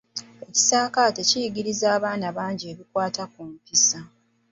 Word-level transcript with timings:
Ekisaakate 0.49 1.19
kiyigirizza 1.29 1.87
abaana 1.97 2.27
bangi 2.37 2.63
ebikwata 2.71 3.23
ku 3.33 3.39
mpisa. 3.49 3.99